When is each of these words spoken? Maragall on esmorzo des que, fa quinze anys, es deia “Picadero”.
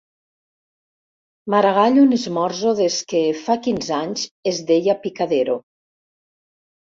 Maragall 1.53 1.99
on 2.03 2.15
esmorzo 2.17 2.71
des 2.79 2.97
que, 3.13 3.21
fa 3.43 3.57
quinze 3.67 3.93
anys, 3.99 4.23
es 4.53 4.61
deia 4.71 4.95
“Picadero”. 5.05 5.59